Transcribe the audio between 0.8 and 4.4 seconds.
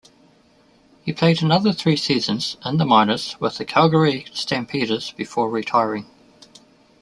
He played another three seasons in the minors with the Calgary